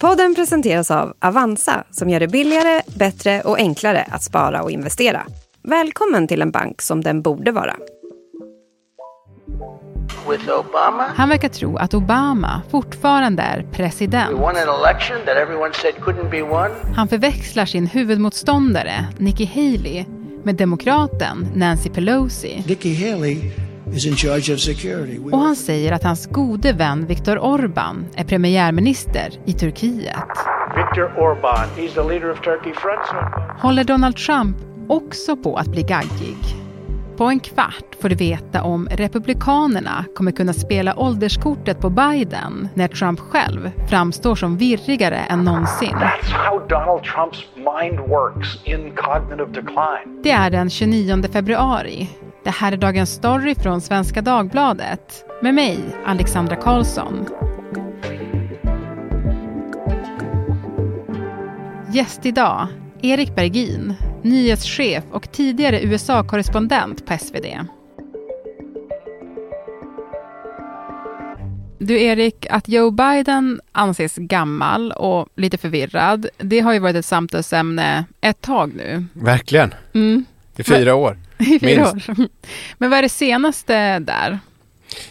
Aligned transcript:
Podden 0.00 0.34
presenteras 0.34 0.90
av 0.90 1.12
Avanza 1.20 1.84
som 1.90 2.10
gör 2.10 2.20
det 2.20 2.28
billigare, 2.28 2.82
bättre 2.98 3.40
och 3.40 3.58
enklare 3.58 4.06
att 4.10 4.22
spara 4.22 4.62
och 4.62 4.70
investera. 4.70 5.26
Välkommen 5.62 6.28
till 6.28 6.42
en 6.42 6.50
bank 6.50 6.82
som 6.82 7.00
den 7.00 7.22
borde 7.22 7.52
vara. 7.52 7.76
Han 11.14 11.28
verkar 11.28 11.48
tro 11.48 11.76
att 11.76 11.94
Obama 11.94 12.62
fortfarande 12.70 13.42
är 13.42 13.62
president. 13.72 14.40
Han 16.96 17.08
förväxlar 17.08 17.66
sin 17.66 17.86
huvudmotståndare, 17.86 19.06
Nikki 19.18 19.44
Haley, 19.44 20.04
med 20.42 20.54
demokraten 20.54 21.48
Nancy 21.54 21.90
Pelosi. 21.90 22.64
Nikki 22.66 23.10
Haley 23.10 23.67
is 23.92 24.06
in 24.06 24.16
charge 24.16 24.54
of 24.54 24.60
security. 24.60 25.18
We 25.18 25.30
Och 25.30 25.38
han 25.38 25.56
säger 25.56 25.92
att 25.92 26.02
hans 26.02 26.26
gode 26.26 26.72
vän 26.72 27.06
Viktor 27.06 27.36
Orbán 27.36 28.04
är 28.14 28.24
premiärminister 28.24 29.40
i 29.44 29.52
Turkiet. 29.52 30.16
Viktor 30.76 31.18
Orban, 31.18 31.66
he's 31.76 31.94
the 31.94 32.02
leader 32.02 32.30
of 32.30 32.40
Turkey. 32.40 32.72
Friends 32.74 33.08
Håller 33.62 33.84
Donald 33.84 34.16
Trump 34.16 34.56
också 34.88 35.36
på 35.36 35.56
att 35.56 35.68
bli 35.68 35.82
gaggig? 35.82 36.36
På 37.18 37.24
en 37.24 37.40
kvart 37.40 37.94
får 38.02 38.08
du 38.08 38.14
veta 38.14 38.62
om 38.62 38.88
Republikanerna 38.90 40.04
kommer 40.14 40.32
kunna 40.32 40.52
spela 40.52 40.98
ålderskortet 40.98 41.80
på 41.80 41.90
Biden 41.90 42.68
när 42.74 42.88
Trump 42.88 43.20
själv 43.20 43.70
framstår 43.88 44.34
som 44.34 44.56
virrigare 44.56 45.16
än 45.16 45.44
någonsin. 45.44 45.96
That's 45.96 46.32
how 46.32 46.66
Donald 46.68 47.02
Trump's 47.02 47.44
mind 47.56 47.98
works 48.08 48.48
in 48.64 48.92
cognitive 48.96 49.52
decline. 49.52 50.22
Det 50.22 50.30
är 50.30 50.50
den 50.50 50.70
29 50.70 51.22
februari. 51.32 52.08
Det 52.44 52.50
här 52.50 52.72
är 52.72 52.76
dagens 52.76 53.10
story 53.10 53.54
från 53.54 53.80
Svenska 53.80 54.22
Dagbladet 54.22 55.24
med 55.42 55.54
mig, 55.54 55.78
Alexandra 56.06 56.56
Karlsson. 56.56 57.28
Gäst 61.92 62.26
idag, 62.26 62.66
Erik 63.02 63.34
Bergin, 63.34 63.94
nyhetschef 64.22 65.04
och 65.10 65.32
tidigare 65.32 65.82
USA-korrespondent 65.82 67.06
på 67.06 67.18
SvD. 67.18 67.46
Du 71.78 72.02
Erik, 72.02 72.46
att 72.50 72.68
Joe 72.68 72.90
Biden 72.90 73.60
anses 73.72 74.16
gammal 74.16 74.92
och 74.92 75.28
lite 75.34 75.58
förvirrad, 75.58 76.28
det 76.38 76.60
har 76.60 76.72
ju 76.72 76.78
varit 76.78 76.96
ett 76.96 77.06
samtalsämne 77.06 78.04
ett 78.20 78.40
tag 78.40 78.74
nu. 78.74 79.04
Verkligen. 79.12 79.74
Mm. 79.94 80.24
I 80.56 80.62
fyra 80.62 80.94
år. 80.94 81.16
I 81.38 81.58
fyra 81.58 81.92
Minst. 81.92 82.08
år. 82.08 82.16
Men 82.78 82.90
vad 82.90 82.98
är 82.98 83.02
det 83.02 83.08
senaste 83.08 83.98
där? 83.98 84.38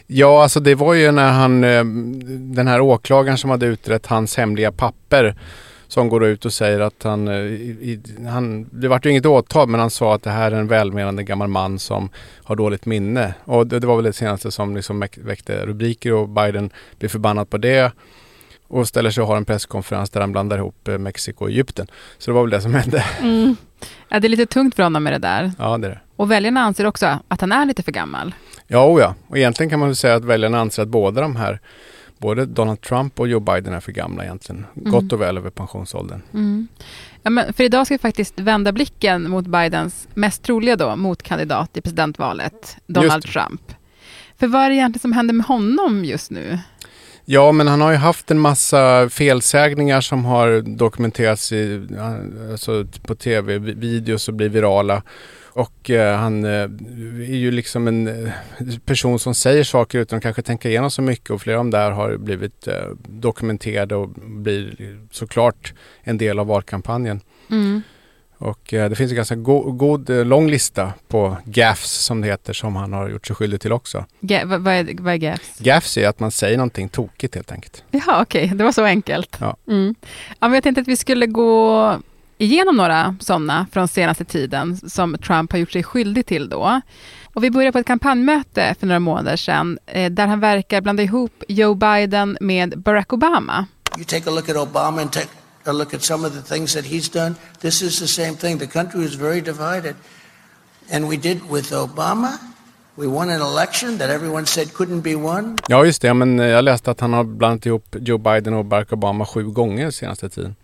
Ja, 0.08 0.44
alltså 0.44 0.60
det 0.60 0.76
var 0.76 0.94
ju 0.94 1.12
när 1.12 1.32
han, 1.32 1.64
eh, 1.64 1.84
den 2.56 2.68
här 2.68 2.82
åklagaren 2.82 3.38
som 3.38 3.50
hade 3.50 3.66
utrett 3.66 4.06
hans 4.06 4.38
hemliga 4.38 4.72
papper 4.72 5.36
som 5.88 6.10
går 6.10 6.26
ut 6.26 6.46
och 6.46 6.54
säger 6.54 6.80
att 6.80 7.04
han, 7.04 7.28
eh, 7.28 7.36
i, 7.36 8.00
han 8.30 8.64
det 8.72 8.88
vart 8.88 9.06
ju 9.06 9.10
inget 9.10 9.26
åtal 9.26 9.68
men 9.70 9.80
han 9.80 9.90
sa 9.90 10.16
att 10.16 10.24
det 10.24 10.30
här 10.30 10.52
är 10.52 10.56
en 10.56 10.68
välmenande 10.68 11.24
gammal 11.24 11.48
man 11.48 11.80
som 11.80 12.10
har 12.44 12.56
dåligt 12.56 12.86
minne. 12.86 13.34
Och 13.44 13.68
det, 13.68 13.80
det 13.80 13.88
var 13.88 13.96
väl 13.96 14.06
det 14.06 14.14
senaste 14.14 14.52
som 14.52 14.76
liksom 14.76 15.04
väck- 15.04 15.18
väckte 15.26 15.66
rubriker 15.66 16.14
och 16.14 16.30
Biden 16.30 16.70
blir 17.00 17.10
förbannad 17.10 17.50
på 17.50 17.58
det 17.58 17.92
och 18.68 18.88
ställer 18.88 19.12
sig 19.12 19.22
och 19.22 19.28
har 19.28 19.38
en 19.38 19.46
presskonferens 19.46 20.10
där 20.10 20.22
han 20.22 20.32
blandar 20.32 20.58
ihop 20.58 20.88
eh, 20.88 20.98
Mexiko 20.98 21.44
och 21.44 21.52
Egypten. 21.52 21.88
Så 22.18 22.32
det 22.32 22.36
var 22.36 22.42
väl 22.42 22.52
det 22.52 22.62
som 22.62 22.74
hände. 22.74 23.06
Ja, 24.10 24.20
det 24.20 24.28
är 24.28 24.30
lite 24.30 24.46
tungt 24.46 24.76
för 24.76 24.84
honom 24.84 25.04
med 25.04 25.14
det 25.14 25.20
där. 25.20 25.52
Ja, 25.60 25.78
det 25.78 25.88
är 25.88 25.92
det. 25.92 26.00
Och 26.16 26.32
väljarna 26.32 26.62
anser 26.62 26.86
också 26.86 27.20
att 27.28 27.42
han 27.42 27.52
är 27.52 27.66
lite 27.66 27.84
för 27.84 27.92
gammal. 27.92 28.36
Ja, 28.68 28.84
och 28.84 29.02
ja. 29.02 29.16
Och 29.28 29.38
egentligen 29.38 29.70
kan 29.70 29.80
man 29.80 29.90
väl 29.90 29.96
säga 29.96 30.16
att 30.16 30.26
väljarna 30.26 30.60
anser 30.60 30.84
att 30.84 30.88
båda 30.88 31.22
de 31.22 31.36
här, 31.36 31.60
både 32.18 32.46
Donald 32.46 32.82
Trump 32.82 33.20
och 33.20 33.28
Joe 33.28 33.40
Biden 33.40 33.74
är 33.74 33.80
för 33.80 33.92
gamla 33.92 34.24
egentligen. 34.24 34.66
Gott 34.74 35.14
och 35.14 35.22
väl 35.22 35.38
över 35.38 35.50
pensionsåldern. 35.50 36.22
Mm. 36.34 36.68
Ja, 37.24 37.30
men 37.30 37.54
för 37.54 37.64
idag 37.64 37.86
ska 37.86 37.94
vi 37.94 38.00
faktiskt 38.00 38.40
vända 38.40 38.72
blicken 38.72 39.30
mot 39.30 39.48
Bidens 39.48 40.08
mest 40.14 40.44
troliga 40.44 40.76
då, 40.76 40.96
motkandidat 40.96 41.78
i 41.78 41.82
presidentvalet, 41.82 42.78
Donald 42.88 43.24
Trump. 43.24 43.62
För 44.40 44.48
vad 44.48 44.62
är 44.62 44.70
det 44.70 44.76
egentligen 44.76 45.02
som 45.02 45.14
händer 45.14 45.34
med 45.34 45.46
honom 45.46 46.06
just 46.06 46.32
nu? 46.32 46.60
Ja, 47.30 47.52
men 47.52 47.68
han 47.68 47.82
har 47.82 47.92
ju 47.92 47.98
haft 47.98 48.32
en 48.32 48.40
massa 48.40 49.10
felsägningar 49.10 50.02
som 50.02 50.26
har 50.26 50.62
dokumenterats 50.62 51.52
i, 51.52 51.88
alltså 52.52 52.86
på 53.02 53.16
tv-videos 53.16 54.28
och 54.28 54.34
blir 54.34 54.50
virala. 54.50 55.04
Och 55.44 55.90
eh, 55.90 56.18
han 56.18 56.44
eh, 56.44 56.52
är 57.30 57.36
ju 57.36 57.52
liksom 57.52 57.88
en 57.88 58.08
eh, 58.08 58.34
person 58.86 59.20
som 59.20 59.36
säger 59.36 59.64
saker 59.64 60.00
utan 60.00 60.18
att 60.18 60.24
kanske 60.24 60.42
tänka 60.42 60.70
igenom 60.70 60.92
så 60.92 61.02
mycket 61.02 61.30
och 61.30 61.42
flera 61.42 61.58
av 61.58 61.66
dem 61.66 61.72
där 61.72 61.92
har 61.92 62.18
blivit 62.18 62.68
eh, 62.68 62.88
dokumenterade 63.08 63.96
och 63.96 64.10
blir 64.18 64.76
såklart 65.12 65.74
en 66.02 66.18
del 66.18 66.40
av 66.40 66.48
valkampanjen. 66.48 67.22
Mm. 67.50 67.82
Och 68.40 68.74
eh, 68.74 68.90
det 68.90 68.96
finns 68.96 69.12
en 69.12 69.16
ganska 69.16 69.36
go- 69.36 69.72
god, 69.72 70.10
eh, 70.10 70.26
lång 70.26 70.50
lista 70.50 70.94
på 71.08 71.38
gaffs 71.46 71.92
som 71.92 72.22
det 72.22 72.28
heter 72.28 72.54
som 72.54 72.76
han 72.76 72.94
har 72.94 73.10
gjort 73.10 73.28
sig 73.28 73.36
skyldig 73.36 73.62
till 73.62 73.72
också. 73.72 74.06
Ga- 74.22 74.46
vad, 74.58 74.74
är, 74.74 74.96
vad 75.02 75.14
är 75.14 75.18
gaffs? 75.18 75.60
Gaffs 75.60 75.98
är 75.98 76.08
att 76.08 76.20
man 76.20 76.32
säger 76.32 76.58
någonting 76.58 76.90
tokigt 76.90 77.36
helt 77.36 77.52
enkelt. 77.52 77.84
Jaha, 77.92 78.22
okej, 78.22 78.52
det 78.56 78.64
var 78.64 78.72
så 78.72 78.84
enkelt. 78.84 79.38
Ja. 79.40 79.58
Mm. 79.68 79.96
Ja, 80.30 80.36
men 80.40 80.54
jag 80.54 80.64
tänkte 80.64 80.82
att 80.82 80.88
vi 80.88 80.98
skulle 80.98 81.26
gå 81.26 81.96
igenom 82.38 82.78
några 82.78 83.16
sådana 83.20 83.68
från 83.72 83.88
senaste 83.88 84.26
tiden 84.26 84.78
som 84.78 85.18
Trump 85.18 85.52
har 85.52 85.60
gjort 85.60 85.72
sig 85.72 85.84
skyldig 85.84 86.26
till 86.26 86.50
då. 86.50 86.82
Och 87.34 87.44
vi 87.44 87.52
börjar 87.52 87.72
på 87.72 87.78
ett 87.80 87.88
kampanjmöte 87.88 88.76
för 88.80 88.88
några 88.88 89.00
månader 89.00 89.36
sedan 89.36 89.80
eh, 89.86 90.12
där 90.12 90.28
han 90.28 90.40
verkar 90.40 90.82
blanda 90.82 91.04
ihop 91.04 91.44
Joe 91.48 91.74
Biden 91.76 92.38
med 92.42 92.80
Barack 92.80 93.14
Obama. 93.14 93.66
You 93.98 94.06
take 94.06 94.30
a 94.30 94.34
look 94.34 94.50
at 94.50 94.56
Obama 94.56 95.02
and 95.02 95.12
take 95.12 95.28
a 95.68 95.74
look 95.74 95.94
at 95.94 96.04
some 96.04 96.28
of 96.28 96.34
the 96.34 96.42
things 96.42 96.74
that 96.74 96.86
he's 96.86 97.10
done. 97.14 97.36
This 97.60 97.82
is 97.82 98.00
the 98.00 98.08
same 98.08 98.36
thing. 98.36 98.58
The 98.60 98.68
country 98.68 99.06
is 99.06 99.16
very 99.16 99.42
divided. 99.42 99.96
And 100.92 101.08
we 101.10 101.18
did 101.18 101.50
with 101.50 101.72
Obama. 101.72 102.38
We 102.96 103.08
won 103.08 103.30
an 103.30 103.42
election 103.42 103.98
that 103.98 104.10
everyone 104.10 104.46
said 104.46 104.68
couldn't 104.74 105.02
be 105.02 105.16
won. 105.16 105.58
Ja 105.68 105.86
just 105.86 106.02
det, 106.02 106.14
men 106.14 106.40
eh, 106.40 106.46
jag 106.48 106.64
läste 106.64 106.92
att 106.92 107.00
han 107.00 107.14
har 107.14 107.24
blandat 107.24 107.66
ihop 107.66 107.96
Joe 108.00 108.18
Biden 108.18 108.54
och 108.54 108.66
Barack 108.66 108.94
Obama 108.94 109.26
sju 109.26 109.44
gånger 109.44 109.92
senaste 109.92 110.30
tiden. 110.30 110.56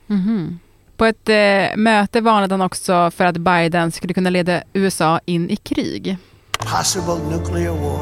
På 0.98 1.06
ett 1.06 1.30
eh, 1.30 1.78
möte 1.78 2.22
varnade 2.22 2.54
han 2.54 2.62
också 2.62 3.12
för 3.12 3.26
att 3.26 3.38
Biden 3.38 3.92
skulle 3.92 4.14
kunna 4.14 4.30
leda 4.30 4.64
USA 4.74 5.20
in 5.26 5.50
i 5.50 5.56
krig. 5.56 6.18
Possible 6.60 7.38
nuclear 7.38 7.72
war. 7.72 8.00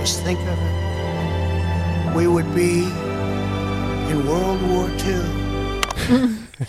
Just 0.00 0.24
think 0.24 0.38
of 0.38 0.46
it. 0.46 0.82
We 2.16 2.26
would 2.26 2.54
be 2.54 2.84
in 4.10 4.26
World 4.26 4.62
War 4.62 4.88
II. 5.06 5.41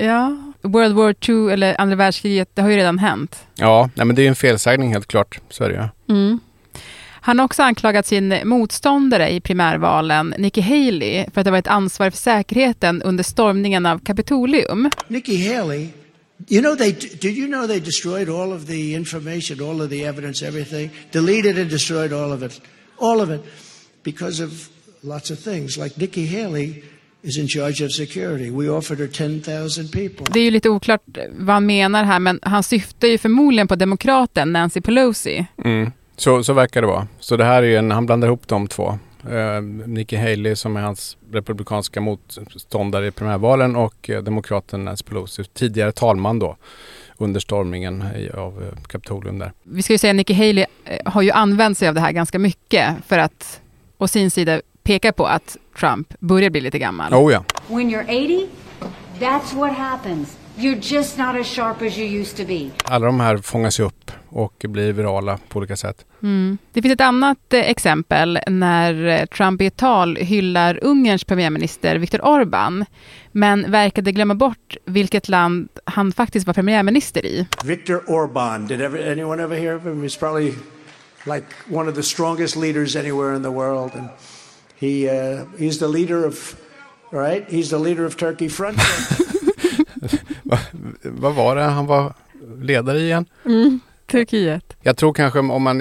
Ja, 0.00 0.36
World 0.62 0.94
War 0.94 1.14
II 1.28 1.52
eller 1.52 1.80
andra 1.80 1.96
världskriget, 1.96 2.48
det 2.54 2.62
har 2.62 2.70
ju 2.70 2.76
redan 2.76 2.98
hänt. 2.98 3.46
Ja, 3.54 3.90
nej, 3.94 4.06
men 4.06 4.16
det 4.16 4.22
är 4.22 4.24
ju 4.24 4.28
en 4.28 4.36
felsägning 4.36 4.92
helt 4.92 5.06
klart. 5.06 5.40
Så 5.48 5.64
är 5.64 5.68
det 5.68 5.74
ju. 5.74 6.14
Mm. 6.14 6.40
Han 7.10 7.38
har 7.38 7.44
också 7.44 7.62
anklagat 7.62 8.06
sin 8.06 8.40
motståndare 8.44 9.30
i 9.30 9.40
primärvalen, 9.40 10.34
Nikki 10.38 10.60
Haley, 10.60 11.24
för 11.34 11.40
att 11.40 11.46
ha 11.46 11.50
varit 11.50 11.66
ansvarig 11.66 12.12
för 12.12 12.18
säkerheten 12.18 13.02
under 13.02 13.24
stormningen 13.24 13.86
av 13.86 13.98
Kapitolium. 13.98 14.90
Nikki 15.08 15.48
Haley, 15.48 15.88
you 16.48 16.62
know 16.62 16.76
they 16.76 16.92
did 16.92 17.36
you 17.36 17.46
know 17.46 17.66
they 17.66 17.80
destroyed 17.80 18.28
all 18.28 18.52
of 18.52 18.66
the 18.66 18.94
information, 18.94 19.70
all 19.70 19.80
of 19.80 19.90
the 19.90 20.04
evidence, 20.04 20.46
everything, 20.46 20.90
deleted 21.12 21.58
and 21.58 21.70
destroyed 21.70 22.12
all 22.12 22.32
of 22.32 22.42
it, 22.42 22.60
all 22.98 23.20
of 23.20 23.30
it, 23.30 23.44
because 24.04 24.44
of 24.44 24.50
lots 25.00 25.30
of 25.30 25.38
things. 25.38 25.76
Like 25.76 26.00
Nikki 26.00 26.26
Haley 26.26 26.82
is 27.22 27.38
in 27.38 27.48
charge 27.48 27.86
of 27.86 27.92
security. 27.92 28.50
We 28.50 28.70
offered 28.70 29.00
her 29.00 29.06
ten 29.06 29.40
thousand 29.40 29.92
people. 29.92 30.26
Det 30.32 30.40
är 30.40 30.44
ju 30.44 30.50
lite 30.50 30.68
oklart 30.68 31.02
vad 31.30 31.54
han 31.54 31.66
menar 31.66 32.04
här, 32.04 32.18
men 32.18 32.40
han 32.42 32.62
syftar 32.62 33.08
ju 33.08 33.18
förmodligen 33.18 33.68
på 33.68 33.74
demokraten 33.74 34.52
Nancy 34.52 34.80
Pelosi. 34.80 35.46
Mm. 35.64 35.92
Så, 36.16 36.44
så 36.44 36.52
verkar 36.52 36.80
det 36.80 36.86
vara. 36.86 37.06
Så 37.20 37.36
det 37.36 37.44
här 37.44 37.62
är 37.62 37.66
ju 37.66 37.76
en, 37.76 37.90
han 37.90 38.06
blandar 38.06 38.28
ihop 38.28 38.48
de 38.48 38.68
två. 38.68 38.98
Eh, 39.30 39.62
Nikki 39.86 40.16
Haley 40.16 40.56
som 40.56 40.76
är 40.76 40.80
hans 40.80 41.16
republikanska 41.32 42.00
motståndare 42.00 43.06
i 43.06 43.10
primärvalen 43.10 43.76
och 43.76 44.10
eh, 44.10 44.22
demokraten 44.22 44.84
Nancy 44.84 45.04
Pelosi, 45.04 45.44
tidigare 45.44 45.92
talman 45.92 46.38
då 46.38 46.56
under 47.16 47.40
stormningen 47.40 48.04
av 48.34 48.62
eh, 48.62 48.82
Kapitolium 48.86 49.38
där. 49.38 49.52
Vi 49.62 49.82
ska 49.82 49.92
ju 49.92 49.98
säga 49.98 50.10
att 50.10 50.16
Nikki 50.16 50.34
Haley 50.34 50.64
eh, 50.84 51.12
har 51.12 51.22
ju 51.22 51.30
använt 51.30 51.78
sig 51.78 51.88
av 51.88 51.94
det 51.94 52.00
här 52.00 52.12
ganska 52.12 52.38
mycket 52.38 52.94
för 53.06 53.18
att 53.18 53.60
å 53.98 54.08
sin 54.08 54.30
sida 54.30 54.60
peka 54.88 55.12
på 55.12 55.26
att 55.26 55.56
Trump 55.78 56.14
börjar 56.20 56.50
bli 56.50 56.60
lite 56.60 56.78
gammal. 56.78 57.14
Oh 57.14 57.32
ja. 57.32 57.44
When 57.68 57.90
you're 57.90 58.04
80, 58.04 58.48
that's 59.20 59.54
what 59.54 59.72
happens. 59.72 60.36
You're 60.56 60.94
just 60.94 61.18
not 61.18 61.36
as 61.36 61.46
sharp 61.46 61.82
as 61.82 61.98
you 61.98 62.20
used 62.20 62.36
to 62.36 62.44
be. 62.44 62.70
Alla 62.84 63.06
de 63.06 63.20
här 63.20 63.36
fångas 63.36 63.80
ju 63.80 63.84
upp 63.84 64.10
och 64.28 64.64
blir 64.68 64.92
virala 64.92 65.38
på 65.48 65.58
olika 65.58 65.76
sätt. 65.76 66.04
Mm. 66.22 66.58
Det 66.72 66.82
finns 66.82 66.94
ett 66.94 67.00
annat 67.00 67.52
eh, 67.52 67.70
exempel 67.70 68.38
när 68.46 69.06
eh, 69.06 69.26
Trump 69.26 69.62
i 69.62 69.66
ett 69.66 69.76
tal 69.76 70.16
hyllar 70.16 70.78
Ungerns 70.82 71.24
premiärminister 71.24 71.96
Viktor 71.96 72.18
Orbán, 72.18 72.86
men 73.32 73.70
verkade 73.70 74.12
glömma 74.12 74.34
bort 74.34 74.76
vilket 74.84 75.28
land 75.28 75.68
han 75.84 76.12
faktiskt 76.12 76.46
var 76.46 76.54
premiärminister 76.54 77.26
i. 77.26 77.46
Viktor 77.64 78.10
Orban. 78.10 78.66
Did 78.66 78.80
ever, 78.80 79.12
anyone 79.12 79.42
ever 79.42 79.56
hear 79.56 79.76
of 79.76 79.84
him? 79.84 80.02
He's 80.02 80.18
probably 80.18 80.54
like 81.24 81.46
one 81.70 81.90
of 81.90 81.94
the 81.94 82.02
strongest 82.02 82.56
leaders 82.56 82.96
anywhere 82.96 83.36
in 83.36 83.42
the 83.42 83.50
world, 83.50 83.90
and 83.94 84.08
he 84.80 85.08
uh, 85.08 85.44
he's 85.58 85.78
the 85.78 85.88
leader 85.88 86.26
of 86.26 86.56
right? 87.10 87.50
He's 87.50 87.70
the 87.70 87.78
leader 87.78 88.06
of 88.06 88.16
Turkey 88.16 88.48
Front. 88.48 88.78
Vad 91.02 91.34
var 91.34 91.56
det 91.56 91.62
han 91.62 91.86
var 91.86 92.14
ledare 92.60 92.98
i 92.98 93.04
igen? 93.04 93.26
Mm, 93.44 93.80
Turkiet. 94.10 94.76
Jag 94.82 94.96
tror 94.96 95.12
kanske 95.12 95.38
om 95.38 95.62
man, 95.62 95.80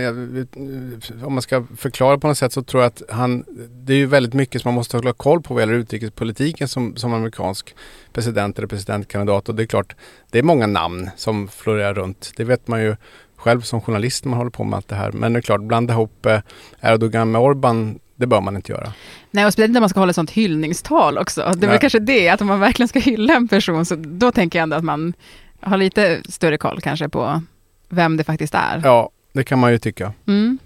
om 1.23 1.33
man 1.33 1.41
ska 1.41 1.63
förklara 1.77 2.17
på 2.17 2.27
något 2.27 2.38
sätt 2.38 2.53
så 2.53 2.63
tror 2.63 2.83
jag 2.83 2.88
att 2.88 3.01
han, 3.09 3.45
det 3.69 3.94
är 3.94 3.97
ju 3.97 4.05
väldigt 4.05 4.33
mycket 4.33 4.61
som 4.61 4.69
man 4.69 4.75
måste 4.75 4.97
hålla 4.97 5.13
koll 5.13 5.41
på 5.41 5.53
vad 5.53 5.61
gäller 5.61 5.73
utrikespolitiken 5.73 6.67
som, 6.67 6.95
som 6.95 7.13
amerikansk 7.13 7.75
president 8.13 8.57
eller 8.57 8.67
presidentkandidat 8.67 9.49
och 9.49 9.55
det 9.55 9.63
är 9.63 9.67
klart, 9.67 9.95
det 10.31 10.39
är 10.39 10.44
många 10.44 10.67
namn 10.67 11.09
som 11.15 11.47
florerar 11.47 11.94
runt. 11.94 12.31
Det 12.35 12.44
vet 12.44 12.67
man 12.67 12.81
ju 12.81 12.95
själv 13.35 13.61
som 13.61 13.81
journalist 13.81 14.25
när 14.25 14.29
man 14.29 14.38
håller 14.38 14.51
på 14.51 14.63
med 14.63 14.77
allt 14.77 14.88
det 14.88 14.95
här. 14.95 15.11
Men 15.11 15.33
det 15.33 15.39
är 15.39 15.41
klart, 15.41 15.61
blanda 15.61 15.94
ihop 15.94 16.25
eh, 16.25 16.39
Erdogan 16.81 17.31
med 17.31 17.41
Orban 17.41 17.99
det 18.17 18.27
bör 18.27 18.41
man 18.41 18.55
inte 18.55 18.71
göra. 18.71 18.93
Nej, 19.31 19.45
och 19.45 19.53
speciellt 19.53 19.73
när 19.73 19.79
man 19.79 19.89
ska 19.89 19.99
hålla 19.99 20.09
ett 20.09 20.15
sånt 20.15 20.31
hyllningstal 20.31 21.17
också. 21.17 21.53
Det 21.57 21.65
är 21.65 21.69
väl 21.69 21.79
kanske 21.79 21.99
det, 21.99 22.29
att 22.29 22.41
om 22.41 22.47
man 22.47 22.59
verkligen 22.59 22.87
ska 22.87 22.99
hylla 22.99 23.35
en 23.35 23.47
person, 23.47 23.85
så 23.85 23.95
då 23.95 24.31
tänker 24.31 24.59
jag 24.59 24.63
ändå 24.63 24.75
att 24.75 24.83
man 24.83 25.13
har 25.61 25.77
lite 25.77 26.21
större 26.29 26.57
koll 26.57 26.81
kanske 26.81 27.09
på 27.09 27.41
vem 27.89 28.17
det 28.17 28.23
faktiskt 28.23 28.53
är. 28.53 28.81
Ja, 28.83 29.09
det 29.33 29.43
kan 29.43 29.59
man 29.59 29.71
ju 29.71 29.79
tycka. 29.79 30.13
Mm. 30.27 30.59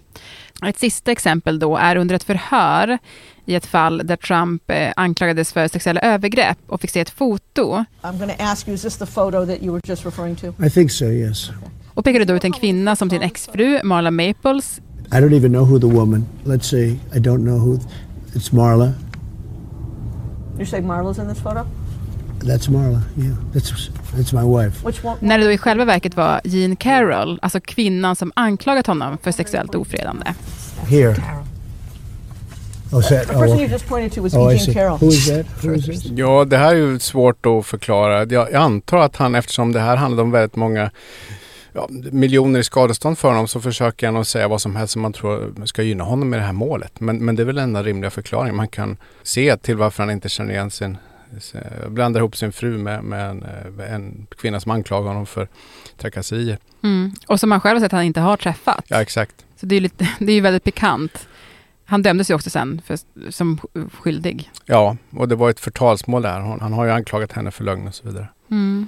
Ett 0.66 0.80
sista 0.80 1.12
exempel 1.12 1.60
då 1.60 1.78
är 1.78 1.96
under 1.96 2.16
ett 2.16 2.24
förhör 2.24 2.98
i 3.46 3.56
ett 3.56 3.66
fall 3.66 4.02
där 4.04 4.16
Trump 4.16 4.72
eh, 4.72 4.92
anklagades 4.96 5.54
för 5.54 5.68
sexuella 5.68 6.02
övergrepp 6.02 6.58
och 6.68 6.82
fick 6.82 6.90
se 6.90 7.00
ett 7.00 7.10
foto. 7.10 7.86
I'm 8.02 8.18
going 8.18 8.38
to 8.38 8.44
ask 8.44 8.68
you, 8.68 8.76
is 8.76 8.82
this 8.82 8.98
the 8.98 9.06
photo 9.06 9.46
that 9.46 9.62
you 9.62 9.74
were 9.74 9.82
just 9.86 10.06
referring 10.06 10.36
to? 10.36 10.66
I 10.66 10.70
think 10.70 10.92
so, 10.92 11.06
yes. 11.06 11.50
Och 11.94 12.06
pekade 12.06 12.26
då 12.26 12.34
ut 12.34 12.44
en 12.44 12.52
kvinna 12.52 12.96
som 12.96 13.10
sin 13.10 13.22
exfru, 13.22 13.80
Marla 13.84 14.12
Maples. 14.12 14.82
I 15.12 15.20
don't 15.20 15.34
even 15.34 15.52
know 15.52 15.66
who 15.66 15.80
the 15.80 15.88
woman, 15.88 16.26
let's 16.46 16.68
say, 16.68 16.98
I 17.16 17.20
don't 17.20 17.44
know 17.44 17.58
who, 17.58 17.80
it's 18.34 18.50
Marla. 18.50 18.94
You 20.58 20.66
say 20.66 20.80
Marla's 20.82 21.20
in 21.20 21.28
this 21.28 21.40
photo? 21.40 21.66
That's 22.40 22.68
Marla, 22.68 23.02
yeah. 23.18 23.36
That's, 23.54 23.90
that's 24.16 24.34
my 24.34 24.44
wife. 24.44 24.86
Which 24.86 25.04
one? 25.04 25.18
När 25.20 25.38
det 25.38 25.44
då 25.44 25.52
i 25.52 25.58
själva 25.58 25.86
verket 25.86 26.16
var 26.16 26.42
Jean 26.44 26.76
Carroll, 26.76 27.40
alltså 27.42 27.60
kvinnan 27.60 28.16
som 28.16 28.32
anklagat 28.36 28.88
honom 28.88 29.18
för 29.18 29.32
sexuellt 29.32 29.76
ofredande. 29.76 30.34
Here. 30.88 31.16
Oh, 32.94 33.02
person 33.02 33.60
you 33.60 33.68
just 33.68 33.88
pointed 33.88 34.12
to 34.12 34.22
was 34.22 34.34
Oh, 34.34 34.58
see. 34.58 34.74
Carroll. 34.74 34.98
Who 34.98 35.08
is 35.08 35.28
that? 35.28 35.46
Who 35.64 35.74
is 35.74 35.86
this? 35.86 36.06
Ja, 36.06 36.46
det 36.46 36.58
här 36.58 36.76
är 36.76 36.78
ju 36.78 37.00
svårt 37.00 37.46
att 37.46 37.66
förklara. 37.66 38.18
Jag, 38.18 38.32
jag 38.32 38.56
antar 38.56 38.98
att 38.98 39.16
han, 39.16 39.36
eftersom 39.36 39.72
det 39.72 39.80
här 39.80 39.96
handlar 39.96 40.24
om 40.24 40.32
väldigt 40.32 40.56
många 40.56 40.92
ja, 41.74 41.88
miljoner 42.12 42.60
i 42.60 42.64
skadestånd 42.64 43.18
för 43.18 43.28
honom, 43.28 43.48
så 43.48 43.62
försöker 43.62 44.08
han 44.08 44.18
att 44.18 44.28
säga 44.28 44.48
vad 44.48 44.62
som 44.62 44.76
helst 44.76 44.94
som 44.94 45.02
man 45.02 45.14
tror 45.14 45.66
ska 45.66 45.84
gynna 45.84 46.04
honom 46.04 46.34
i 46.34 46.38
det 46.38 46.44
här 46.44 46.54
målet. 46.54 47.00
Men, 47.00 47.26
men 47.26 47.36
det 47.36 47.44
är 47.44 47.46
väl 47.46 47.56
den 47.56 47.64
enda 47.64 47.84
rimliga 47.84 48.12
förklaringen 48.12 48.56
man 48.56 48.68
kan 48.68 48.98
se 49.24 49.58
till 49.58 49.78
varför 49.78 50.04
han 50.04 50.12
inte 50.12 50.30
känner 50.30 50.54
igen 50.54 50.72
sin 50.72 50.98
blandar 51.88 52.20
ihop 52.20 52.38
sin 52.38 52.52
fru 52.52 52.78
med, 52.78 53.04
med 53.04 53.30
en, 53.30 53.44
en, 53.80 54.28
kvinna 54.38 54.60
som 54.60 54.72
anklagar 54.72 55.08
honom 55.08 55.26
för 55.26 55.48
trakasserier. 55.98 56.58
Mm. 56.84 57.14
Och 57.28 57.40
som 57.40 57.52
han 57.52 57.62
själv 57.62 57.76
har 57.76 57.80
sagt 57.80 57.94
att 57.94 57.98
han 57.98 58.06
inte 58.06 58.20
har 58.20 58.38
träffat. 58.38 58.86
Ja, 58.88 59.02
exakt. 59.02 59.46
Så 59.56 59.66
det 59.66 59.76
är 59.76 59.78
ju 59.78 59.82
lite, 59.82 60.10
det 60.20 60.32
är 60.32 60.42
väldigt 60.42 60.64
pikant. 60.64 61.28
Han 61.86 62.02
dömdes 62.02 62.30
ju 62.30 62.34
också 62.34 62.50
sen 62.50 62.82
för, 62.86 63.00
som 63.32 63.60
skyldig. 63.94 64.52
Ja, 64.66 64.98
och 65.16 65.28
det 65.28 65.36
var 65.36 65.50
ett 65.50 65.60
förtalsmål 65.60 66.22
där. 66.22 66.40
Han, 66.40 66.60
han 66.62 66.74
har 66.74 66.86
ju 66.86 66.92
anklagat 66.92 67.32
henne 67.32 67.52
för 67.52 67.64
lögn 67.64 67.88
och 67.88 67.96
så 67.96 68.08
vidare. 68.08 68.28
Mm. 68.52 68.88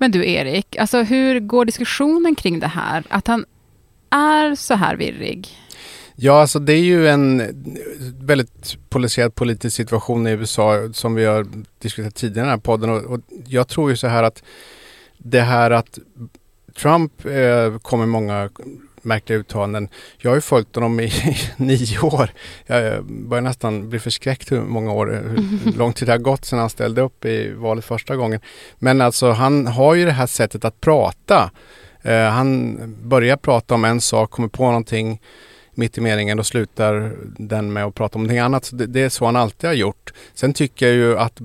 Men 0.00 0.10
du 0.10 0.30
Erik, 0.30 0.76
alltså 0.76 1.02
hur 1.02 1.40
går 1.40 1.64
diskussionen 1.64 2.34
kring 2.34 2.60
det 2.60 2.66
här? 2.66 3.04
Att 3.08 3.26
han 3.26 3.44
är 4.10 4.54
så 4.54 4.74
här 4.74 4.96
virrig? 4.96 5.48
Ja, 6.16 6.40
alltså 6.40 6.58
det 6.58 6.72
är 6.72 6.82
ju 6.82 7.08
en 7.08 7.42
väldigt 8.20 8.76
polariserad 8.88 9.34
politisk 9.34 9.76
situation 9.76 10.26
i 10.26 10.30
USA 10.30 10.92
som 10.92 11.14
vi 11.14 11.24
har 11.24 11.46
diskuterat 11.78 12.14
tidigare 12.14 12.46
i 12.46 12.48
den 12.48 12.50
här 12.50 12.64
podden 12.64 12.90
och, 12.90 13.02
och 13.02 13.20
jag 13.46 13.68
tror 13.68 13.90
ju 13.90 13.96
så 13.96 14.06
här 14.06 14.22
att 14.22 14.42
det 15.18 15.40
här 15.40 15.70
att 15.70 15.98
Trump 16.74 17.24
eh, 17.24 17.78
kommer 17.78 18.06
många 18.06 18.50
märkliga 19.02 19.38
uttalanden. 19.38 19.88
Jag 20.18 20.30
har 20.30 20.34
ju 20.34 20.40
följt 20.40 20.74
honom 20.74 21.00
i 21.00 21.12
nio 21.56 21.98
år. 22.00 22.30
Jag 22.66 23.04
börjar 23.04 23.42
nästan 23.42 23.90
bli 23.90 23.98
förskräckt 23.98 24.52
hur 24.52 24.60
många 24.60 24.92
år, 24.92 25.06
hur 25.64 25.72
lång 25.78 25.92
tid 25.92 26.08
det 26.08 26.12
har 26.12 26.18
gått 26.18 26.44
sedan 26.44 26.58
han 26.58 26.70
ställde 26.70 27.00
upp 27.00 27.24
i 27.24 27.52
valet 27.52 27.84
första 27.84 28.16
gången. 28.16 28.40
Men 28.78 29.00
alltså 29.00 29.30
han 29.30 29.66
har 29.66 29.94
ju 29.94 30.04
det 30.04 30.12
här 30.12 30.26
sättet 30.26 30.64
att 30.64 30.80
prata. 30.80 31.50
Uh, 32.06 32.12
han 32.12 32.76
börjar 33.02 33.36
prata 33.36 33.74
om 33.74 33.84
en 33.84 34.00
sak, 34.00 34.30
kommer 34.30 34.48
på 34.48 34.64
någonting 34.64 35.20
mitt 35.80 35.98
i 35.98 36.00
meningen 36.00 36.38
och 36.38 36.46
slutar 36.46 37.12
den 37.38 37.72
med 37.72 37.84
att 37.84 37.94
prata 37.94 38.18
om 38.18 38.22
någonting 38.22 38.38
annat. 38.38 38.64
Så 38.64 38.76
det, 38.76 38.86
det, 38.86 39.00
är 39.00 39.08
så 39.08 39.24
han 39.26 39.36
alltid 39.36 39.68
har 39.70 39.74
gjort. 39.74 40.12
Sen 40.34 40.52
tycker 40.52 40.86
jag 40.86 40.94
ju 40.94 41.18
att 41.18 41.40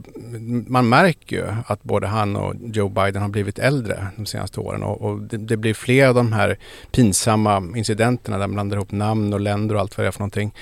man 0.68 0.90
märker 0.90 1.36
ju 1.36 1.46
att 1.66 1.84
både 1.84 2.08
han 2.08 2.36
och 2.36 2.56
Joe 2.74 2.90
Biden 2.90 3.22
har 3.22 3.30
blivit 3.30 3.60
äldre 3.60 4.08
de 4.16 4.26
senaste 4.26 4.60
åren 4.60 4.84
och, 4.84 5.02
och 5.02 5.22
det, 5.22 5.38
det, 5.38 5.58
blir 5.58 5.74
fler 5.74 6.08
av 6.08 6.16
de 6.16 6.34
här 6.34 6.58
pinsamma 6.92 7.64
incidenterna 7.76 8.38
där 8.38 8.48
man 8.48 8.54
blandar 8.54 8.78
ihop 8.78 8.92
namn 8.92 9.34
och 9.34 9.40
länder 9.40 9.76
och 9.76 9.82
allt 9.82 9.98
vad 9.98 10.06
det 10.06 10.08
är 10.08 10.12
för 10.12 10.20
någonting. 10.20 10.54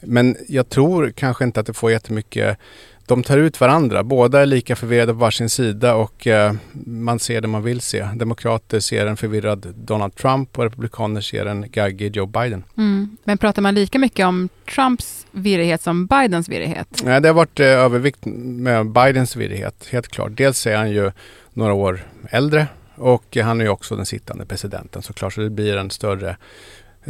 Men 0.00 0.36
jag 0.48 0.68
tror 0.68 1.10
kanske 1.10 1.44
inte 1.44 1.60
att 1.60 1.66
det 1.66 1.74
får 1.74 1.90
jättemycket 1.90 2.58
de 3.08 3.22
tar 3.22 3.38
ut 3.38 3.60
varandra. 3.60 4.02
Båda 4.02 4.42
är 4.42 4.46
lika 4.46 4.76
förvirrade 4.76 5.12
på 5.12 5.18
varsin 5.18 5.50
sida 5.50 5.94
och 5.94 6.26
eh, 6.26 6.52
man 6.86 7.18
ser 7.18 7.40
det 7.40 7.48
man 7.48 7.62
vill 7.62 7.80
se. 7.80 8.08
Demokrater 8.14 8.80
ser 8.80 9.06
en 9.06 9.16
förvirrad 9.16 9.74
Donald 9.76 10.14
Trump 10.14 10.58
och 10.58 10.64
republikaner 10.64 11.20
ser 11.20 11.46
en 11.46 11.70
gaggig 11.70 12.16
Joe 12.16 12.26
Biden. 12.26 12.64
Mm. 12.76 13.16
Men 13.24 13.38
pratar 13.38 13.62
man 13.62 13.74
lika 13.74 13.98
mycket 13.98 14.26
om 14.26 14.48
Trumps 14.74 15.26
virrighet 15.30 15.82
som 15.82 16.06
Bidens 16.06 16.48
virrighet? 16.48 17.02
Nej, 17.04 17.20
det 17.20 17.28
har 17.28 17.34
varit 17.34 17.60
eh, 17.60 17.66
övervikt 17.66 18.20
med 18.24 18.92
Bidens 18.92 19.36
virrighet, 19.36 19.88
helt 19.90 20.08
klart. 20.08 20.30
Dels 20.34 20.66
är 20.66 20.76
han 20.76 20.90
ju 20.90 21.12
några 21.52 21.72
år 21.72 22.00
äldre 22.30 22.66
och 22.94 23.36
han 23.36 23.60
är 23.60 23.64
ju 23.64 23.70
också 23.70 23.96
den 23.96 24.06
sittande 24.06 24.46
presidenten 24.46 25.02
såklart. 25.02 25.32
Så 25.32 25.40
det 25.40 25.50
blir 25.50 25.76
en 25.76 25.90
större, 25.90 26.36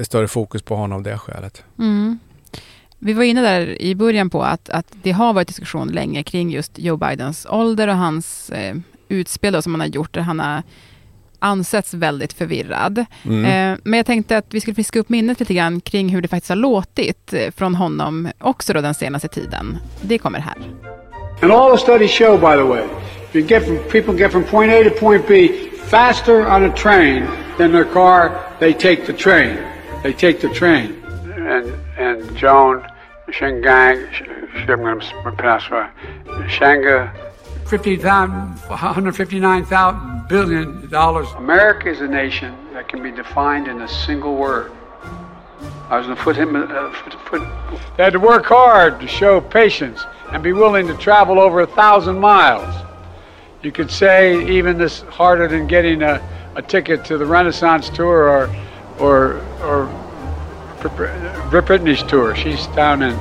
större 0.02 0.28
fokus 0.28 0.62
på 0.62 0.76
honom 0.76 0.96
av 0.96 1.02
det 1.02 1.18
skälet. 1.18 1.62
Mm. 1.78 2.18
Vi 2.99 3.12
var 3.12 3.23
inne 3.23 3.43
där 3.43 3.83
i 3.83 3.95
början 3.95 4.31
på 4.31 4.43
att, 4.43 4.71
att 4.71 4.87
det 5.02 5.12
har 5.12 5.33
varit 5.33 5.49
diskussion 5.49 5.88
länge 5.88 6.23
kring 6.23 6.50
just 6.50 6.78
Joe 6.78 6.97
Bidens 6.97 7.47
ålder 7.50 7.88
och 7.88 7.97
hans 7.97 8.50
eh, 8.50 8.76
utspel 9.09 9.52
då, 9.52 9.62
som 9.62 9.75
han 9.75 9.81
har 9.81 9.87
gjort, 9.87 10.14
där 10.14 10.21
han 10.21 10.40
har 10.40 10.62
ansetts 11.38 11.95
väldigt 11.95 12.33
förvirrad. 12.33 13.05
Mm. 13.25 13.45
Eh, 13.45 13.78
men 13.85 13.97
jag 13.97 14.07
tänkte 14.07 14.38
att 14.38 14.55
vi 14.55 14.61
skulle 14.61 14.75
friska 14.75 14.99
upp 14.99 15.09
minnet 15.09 15.40
lite 15.40 15.55
grann 15.55 15.81
kring 15.81 16.09
hur 16.09 16.23
det 16.23 16.28
faktiskt 16.28 16.49
har 16.49 16.57
låtit 16.57 17.33
eh, 17.33 17.50
från 17.50 17.75
honom 17.75 18.28
också 18.38 18.73
då 18.73 18.81
den 18.81 18.95
senaste 18.95 19.28
tiden. 19.28 19.78
Det 20.02 20.19
kommer 20.19 20.38
här. 20.38 20.57
And 21.43 21.52
all 21.52 21.76
the 21.76 21.83
studies 21.83 22.11
show, 22.11 22.40
by 22.40 22.57
the 22.57 22.62
way, 22.62 22.85
you 23.33 23.47
get 23.47 23.64
from, 23.64 23.78
people 23.90 24.14
get 24.19 24.33
from 24.33 24.45
point 24.45 24.73
A 24.73 24.90
to 24.90 25.00
point 25.00 25.28
B 25.28 25.49
faster 25.85 26.47
on 26.47 26.64
a 26.64 26.73
train 26.76 27.26
than 27.59 27.73
their 27.73 27.85
car, 27.85 28.31
they 28.59 28.73
take 28.73 29.07
the 29.07 29.12
train. 29.12 29.57
They 30.02 30.12
take 30.12 30.40
the 30.40 30.49
train. 30.49 30.95
And 31.37 31.73
and 31.99 32.37
Joan 32.37 32.87
Shengang, 33.28 34.09
I'm 34.52 34.67
going 34.67 35.00
to 35.00 35.23
pronounce 35.23 35.71
right, 35.71 35.90
Shanga, 36.49 37.12
159,000 38.69 40.28
billion 40.28 40.88
dollars. 40.88 41.28
America 41.37 41.90
is 41.90 42.00
a 42.00 42.07
nation 42.07 42.57
that 42.73 42.88
can 42.88 43.02
be 43.02 43.11
defined 43.11 43.69
in 43.69 43.83
a 43.83 43.88
single 43.88 44.37
word. 44.37 44.73
I 45.90 45.99
was 45.99 46.07
going 46.07 46.17
to 46.17 46.23
put 46.23 46.37
him, 46.37 46.57
uh, 46.57 46.90
put, 46.93 47.12
put, 47.26 47.43
they 47.97 48.05
had 48.05 48.14
to 48.14 48.21
work 48.21 48.47
hard 48.47 49.00
to 49.00 49.07
show 49.07 49.40
patience 49.40 50.02
and 50.33 50.43
be 50.43 50.52
willing 50.52 50.87
to 50.87 50.97
travel 50.97 51.38
over 51.38 51.61
a 51.61 51.67
thousand 51.67 52.19
miles. 52.19 52.75
You 53.62 53.73
could 53.73 53.90
say 53.90 54.47
even 54.49 54.78
this 54.78 55.00
harder 55.02 55.49
than 55.49 55.67
getting 55.67 56.02
a, 56.02 56.26
a 56.55 56.62
ticket 56.62 57.05
to 57.07 57.19
the 57.19 57.26
Renaissance 57.26 57.90
tour 57.90 58.28
or, 58.28 58.49
or, 58.99 59.40
or 59.62 59.87
Britney's 61.50 62.02
tour. 62.02 62.35
She's 62.35 62.67
down 62.76 63.02
in. 63.02 63.19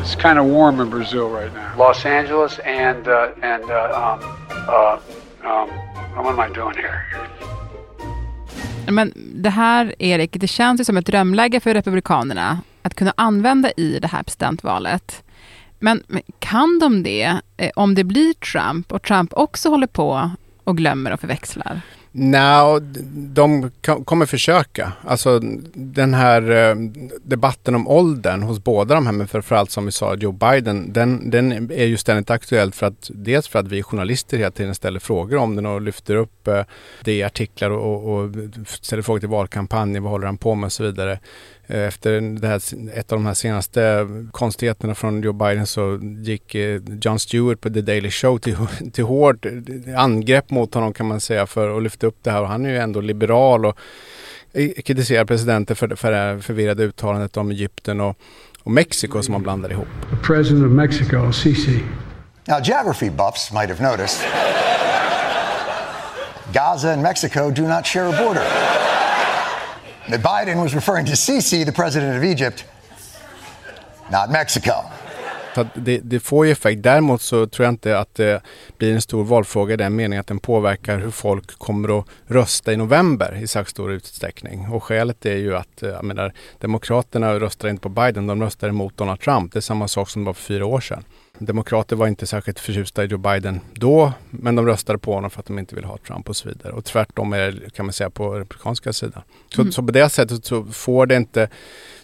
It's 0.00 0.14
kind 0.14 0.38
of 0.38 0.46
warm 0.46 0.80
in 0.80 0.90
Brazil 0.90 1.28
right 1.28 1.52
now. 1.54 1.78
Los 1.78 2.06
Angeles 2.06 2.58
and 2.58 3.08
uh, 3.08 3.28
and 3.42 3.64
uh, 3.64 3.74
um, 4.02 4.20
uh, 4.68 4.98
um, 5.44 5.68
what 6.24 6.38
am 6.38 6.40
I 6.40 6.54
doing 6.54 6.76
here? 6.76 7.04
Men 8.88 9.12
det 9.16 9.50
här, 9.50 9.94
Erik, 9.98 10.40
det 10.40 10.46
känns 10.46 10.80
ju 10.80 10.84
som 10.84 10.96
ett 10.96 11.06
drömläge 11.06 11.60
för 11.60 11.74
Republikanerna 11.74 12.58
att 12.82 12.94
kunna 12.94 13.12
använda 13.16 13.70
i 13.76 13.98
det 13.98 14.08
här 14.08 14.22
presidentvalet. 14.22 15.22
Men, 15.78 16.02
men 16.06 16.22
kan 16.38 16.78
de 16.78 17.02
det 17.02 17.40
eh, 17.56 17.70
om 17.76 17.94
det 17.94 18.04
blir 18.04 18.32
Trump 18.32 18.92
och 18.92 19.02
Trump 19.02 19.32
också 19.32 19.68
håller 19.68 19.86
på 19.86 20.30
och 20.64 20.76
glömmer 20.76 21.12
och 21.12 21.20
förväxlar? 21.20 21.80
Nej, 22.16 22.80
de 23.14 23.70
kommer 24.04 24.26
försöka. 24.26 24.92
Alltså 25.04 25.40
den 25.74 26.14
här 26.14 26.50
eh, 26.50 26.74
debatten 27.22 27.74
om 27.74 27.88
åldern 27.88 28.42
hos 28.42 28.64
båda 28.64 28.94
de 28.94 29.06
här, 29.06 29.12
men 29.12 29.28
framförallt 29.28 29.70
som 29.70 29.86
vi 29.86 29.92
sa 29.92 30.14
Joe 30.14 30.32
Biden, 30.32 30.92
den, 30.92 31.30
den 31.30 31.70
är 31.70 31.84
ju 31.84 31.96
ständigt 31.96 32.30
aktuell 32.30 32.72
för 32.72 32.86
att 32.86 33.10
dels 33.14 33.48
för 33.48 33.58
att 33.58 33.68
vi 33.68 33.82
journalister 33.82 34.36
hela 34.38 34.50
tiden 34.50 34.74
ställer 34.74 35.00
frågor 35.00 35.36
om 35.36 35.56
den 35.56 35.66
och 35.66 35.80
lyfter 35.80 36.16
upp 36.16 36.48
eh, 36.48 36.62
det 37.04 37.12
i 37.12 37.22
artiklar 37.22 37.70
och, 37.70 38.14
och 38.14 38.30
ställer 38.66 39.02
frågor 39.02 39.20
till 39.20 39.28
valkampanjen, 39.28 40.02
vad 40.02 40.12
håller 40.12 40.26
han 40.26 40.38
på 40.38 40.54
med 40.54 40.66
och 40.66 40.72
så 40.72 40.82
vidare. 40.82 41.18
Eh, 41.66 41.80
efter 41.80 42.20
det 42.20 42.48
här, 42.48 42.60
ett 42.94 43.12
av 43.12 43.18
de 43.18 43.26
här 43.26 43.34
senaste 43.34 44.08
konstigheterna 44.30 44.94
från 44.94 45.22
Joe 45.22 45.32
Biden 45.32 45.66
så 45.66 45.98
gick 46.02 46.54
eh, 46.54 46.80
Jon 47.00 47.18
Stewart 47.18 47.60
på 47.60 47.70
The 47.70 47.80
Daily 47.80 48.10
Show 48.10 48.38
till, 48.38 48.56
till 48.92 49.04
hårt 49.04 49.46
angrepp 49.96 50.50
mot 50.50 50.74
honom 50.74 50.92
kan 50.92 51.06
man 51.06 51.20
säga 51.20 51.46
för 51.46 51.76
att 51.76 51.82
lyfta 51.82 52.06
upp 52.06 52.16
det 52.22 52.30
här. 52.30 52.42
Och 52.42 52.48
han 52.48 52.66
är 52.66 52.70
ju 52.70 52.78
ändå 52.78 53.00
liberal 53.00 53.66
och 53.66 53.78
kritiserar 54.84 55.24
presidenten 55.24 55.76
för, 55.76 55.96
för 55.96 56.10
det 56.10 56.16
här 56.16 56.38
förvirrade 56.38 56.84
uttalandet 56.84 57.36
om 57.36 57.50
Egypten 57.50 58.00
och, 58.00 58.16
och 58.62 58.70
Mexiko 58.70 59.22
som 59.22 59.34
han 59.34 59.42
blandar 59.42 59.72
ihop. 59.72 59.88
President 60.22 60.66
of 60.66 60.72
Mexico, 60.72 61.32
Sisi. 61.32 61.80
Now 62.46 62.60
geography 62.64 63.10
buffs 63.10 63.52
might 63.52 63.68
have 63.68 63.90
noticed 63.90 64.20
Gaza 66.52 66.92
and 66.92 67.02
Mexico 67.02 67.50
do 67.50 67.62
not 67.62 67.86
share 67.86 68.08
a 68.08 68.24
border. 68.24 68.93
Biden 70.08 70.58
was 70.58 70.74
referring 70.74 71.06
to 71.06 71.16
Sisi, 71.16 71.64
the 71.64 71.72
president 71.72 72.16
of 72.16 72.22
Egypt, 72.22 72.64
not 74.10 74.30
Mexico. 74.30 74.72
Det, 75.74 75.98
det, 75.98 76.20
får 76.20 76.46
ju 76.46 76.52
effekt. 76.52 76.82
Däremot 76.82 77.22
så 77.22 77.46
tror 77.46 77.64
jag 77.64 77.72
inte 77.72 77.98
att 77.98 78.14
det 78.14 78.42
blir 78.78 78.94
en 78.94 79.02
stor 79.02 79.24
valfråga 79.24 79.74
i 79.74 79.76
den 79.76 79.96
meningen 79.96 80.20
att 80.20 80.26
den 80.26 80.38
påverkar 80.38 80.98
hur 80.98 81.10
folk 81.10 81.58
kommer 81.58 81.98
att 81.98 82.06
rösta 82.26 82.72
i 82.72 82.76
november 82.76 83.38
i 83.42 83.46
särskilt 83.46 83.70
stor 83.70 83.92
utsträckning. 83.92 84.68
Och 84.68 84.84
skälet 84.84 85.26
är 85.26 85.36
ju 85.36 85.56
att 85.56 85.82
eh, 85.82 85.88
jag 85.88 86.04
menar, 86.04 86.32
Demokraterna 86.58 87.40
röstar 87.40 87.68
inte 87.68 87.82
på 87.82 87.88
Biden, 87.88 88.26
de 88.26 88.42
röstar 88.42 88.68
emot 88.68 88.96
Donald 88.96 89.20
Trump. 89.20 89.52
Det 89.52 89.58
är 89.58 89.60
samma 89.60 89.88
sak 89.88 90.10
som 90.10 90.22
det 90.22 90.26
var 90.26 90.34
för 90.34 90.42
fyra 90.42 90.66
år 90.66 90.80
sedan. 90.80 91.04
Demokrater 91.38 91.96
var 91.96 92.06
inte 92.06 92.26
särskilt 92.26 92.60
förtjusta 92.60 93.04
i 93.04 93.06
Joe 93.06 93.18
Biden 93.18 93.60
då, 93.74 94.12
men 94.30 94.56
de 94.56 94.66
röstade 94.66 94.98
på 94.98 95.14
honom 95.14 95.30
för 95.30 95.40
att 95.40 95.46
de 95.46 95.58
inte 95.58 95.74
vill 95.74 95.84
ha 95.84 95.98
Trump 95.98 96.28
och 96.28 96.36
så 96.36 96.48
vidare. 96.48 96.72
Och 96.72 96.84
tvärtom 96.84 97.32
är 97.32 97.50
det, 97.50 97.70
kan 97.70 97.86
man 97.86 97.92
säga, 97.92 98.10
på 98.10 98.38
republikanska 98.38 98.92
sidan. 98.92 99.22
Så, 99.54 99.60
mm. 99.60 99.72
så 99.72 99.82
på 99.82 99.92
det 99.92 100.08
sättet 100.08 100.44
så 100.44 100.64
får 100.64 101.06
det 101.06 101.16
inte 101.16 101.48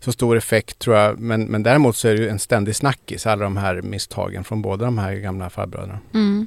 så 0.00 0.12
stor 0.12 0.36
effekt 0.36 0.78
tror 0.78 0.96
jag. 0.96 1.18
Men, 1.18 1.44
men 1.44 1.62
däremot 1.62 1.96
så 1.96 2.08
är 2.08 2.14
det 2.14 2.20
ju 2.20 2.28
en 2.28 2.38
ständig 2.38 2.76
snackis, 2.76 3.26
alla 3.26 3.44
de 3.44 3.56
här 3.56 3.82
misstagen 3.82 4.44
från 4.44 4.62
båda 4.62 4.84
de 4.84 4.98
här 4.98 5.14
gamla 5.14 5.50
farbröderna. 5.50 5.98
Mm. 6.14 6.46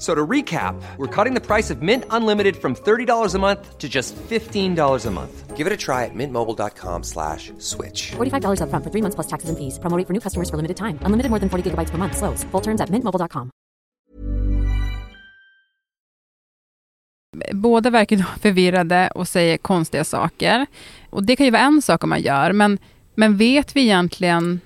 So 0.00 0.14
to 0.14 0.26
recap, 0.26 0.80
we're 0.96 1.24
cutting 1.24 1.34
the 1.34 1.46
price 1.46 1.68
of 1.68 1.82
Mint 1.82 2.04
Unlimited 2.08 2.56
from 2.56 2.74
$30 2.74 3.34
a 3.34 3.38
month 3.38 3.76
to 3.76 3.86
just 3.86 4.16
$15 4.16 5.06
a 5.06 5.10
month. 5.10 5.56
Give 5.58 5.66
it 5.66 5.72
a 5.74 5.76
try 5.76 6.06
at 6.06 6.14
mintmobile.com 6.14 7.02
slash 7.02 7.52
switch. 7.58 8.12
$45 8.12 8.62
up 8.62 8.70
front 8.70 8.82
for 8.82 8.90
three 8.90 9.02
months 9.02 9.14
plus 9.14 9.26
taxes 9.26 9.50
and 9.50 9.58
fees. 9.58 9.78
Promoting 9.78 10.06
for 10.06 10.14
new 10.14 10.20
customers 10.20 10.48
for 10.48 10.56
limited 10.56 10.78
time. 10.78 10.98
Unlimited 11.02 11.30
more 11.30 11.38
than 11.38 11.50
40 11.50 11.70
gigabytes 11.70 11.90
per 11.90 11.98
month. 11.98 12.16
Slows. 12.16 12.44
Full 12.44 12.62
terms 12.62 12.80
at 12.80 12.88
mintmobile.com. 12.88 13.50
Båda 17.52 17.90
verkar 17.90 18.16
förvirrade 18.40 19.10
och 19.14 19.28
säger 19.28 19.56
konstiga 19.58 20.04
saker. 20.04 20.66
Och 21.10 21.24
det 21.24 21.36
kan 21.36 21.46
ju 21.46 21.52
vara 21.52 21.62
en 21.62 21.82
sak 21.82 22.04
om 22.04 22.10
man 22.10 22.20
gör, 22.20 22.52
men, 22.52 22.78
men 23.14 23.36
vet 23.36 23.76
vi 23.76 23.80
egentligen 23.80 24.60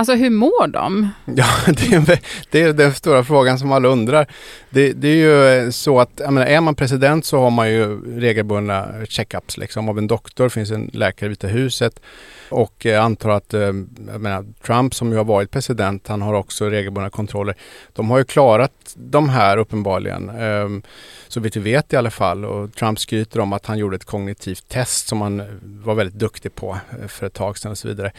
Alltså 0.00 0.14
hur 0.14 0.30
mår 0.30 0.66
de? 0.66 1.08
Ja, 1.24 1.46
det 1.66 1.94
är, 1.94 2.20
det 2.50 2.62
är 2.62 2.72
den 2.72 2.94
stora 2.94 3.24
frågan 3.24 3.58
som 3.58 3.72
alla 3.72 3.88
undrar. 3.88 4.26
Det, 4.70 4.92
det 4.92 5.08
är 5.08 5.14
ju 5.14 5.46
eh, 5.46 5.70
så 5.70 6.00
att, 6.00 6.18
menar, 6.18 6.46
är 6.46 6.60
man 6.60 6.74
president 6.74 7.24
så 7.24 7.40
har 7.40 7.50
man 7.50 7.70
ju 7.70 8.00
regelbundna 8.20 8.88
checkups 9.08 9.56
liksom 9.56 9.88
av 9.88 9.98
en 9.98 10.06
doktor, 10.06 10.44
det 10.44 10.50
finns 10.50 10.70
en 10.70 10.90
läkare 10.92 11.26
i 11.26 11.28
Vita 11.28 11.46
huset. 11.46 12.00
Och 12.48 12.84
jag 12.84 12.96
antar 12.96 13.30
att 13.30 13.54
eh, 13.54 13.60
jag 13.60 14.20
menar, 14.20 14.44
Trump 14.66 14.94
som 14.94 15.10
ju 15.10 15.16
har 15.16 15.24
varit 15.24 15.50
president, 15.50 16.08
han 16.08 16.22
har 16.22 16.34
också 16.34 16.70
regelbundna 16.70 17.10
kontroller. 17.10 17.54
De 17.92 18.10
har 18.10 18.18
ju 18.18 18.24
klarat 18.24 18.72
de 18.96 19.28
här 19.28 19.56
uppenbarligen. 19.56 20.28
Ehm, 20.28 20.82
så 21.28 21.40
vitt 21.40 21.56
vi 21.56 21.60
vet 21.60 21.92
i 21.92 21.96
alla 21.96 22.10
fall. 22.10 22.44
Och 22.44 22.74
Trump 22.74 22.98
skryter 22.98 23.40
om 23.40 23.52
att 23.52 23.66
han 23.66 23.78
gjorde 23.78 23.96
ett 23.96 24.04
kognitivt 24.04 24.68
test 24.68 25.08
som 25.08 25.20
han 25.20 25.42
var 25.62 25.94
väldigt 25.94 26.18
duktig 26.18 26.54
på 26.54 26.78
för 27.08 27.26
ett 27.26 27.34
tag 27.34 27.58
sedan 27.58 27.70
och 27.70 27.78
så 27.78 27.88
vidare. 27.88 28.12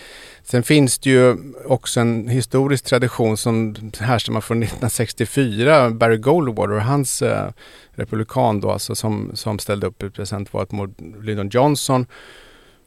Sen 0.44 0.64
finns 0.64 1.00
det 1.00 1.10
ju 1.10 1.38
också 1.72 2.00
en 2.00 2.28
historisk 2.28 2.86
tradition 2.86 3.38
som 3.38 3.76
härstammar 4.00 4.42
från 4.42 4.64
1964. 4.64 5.90
Barry 5.90 6.18
Goldwater, 6.18 6.74
och 6.74 6.82
hans 6.82 7.22
eh, 7.22 7.50
republikan 7.92 8.60
då 8.60 8.72
alltså 8.72 8.96
som, 8.96 9.32
som 9.34 9.60
ställde 9.60 9.88
upp 9.88 10.04
i 10.04 10.10
presidentvalet 10.10 10.72
mot 10.72 10.90
Lyndon 11.22 11.50
Johnson. 11.50 12.06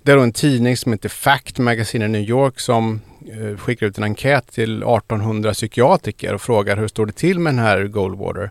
Det 0.03 0.13
är 0.13 0.17
då 0.17 0.23
en 0.23 0.33
tidning 0.33 0.77
som 0.77 0.93
heter 0.93 1.09
Fact 1.09 1.59
Magazine 1.59 2.05
i 2.05 2.09
New 2.09 2.23
York 2.23 2.61
som 2.61 3.01
eh, 3.33 3.59
skickar 3.59 3.87
ut 3.87 3.99
en 3.99 4.05
enkät 4.05 4.53
till 4.53 4.77
1800 4.77 5.53
psykiatriker 5.53 6.35
och 6.35 6.43
frågar 6.43 6.77
hur 6.77 6.89
står 6.89 7.07
det 7.07 7.13
till 7.13 7.39
med 7.39 7.53
den 7.53 7.65
här 7.65 7.85
Goldwater. 7.85 8.51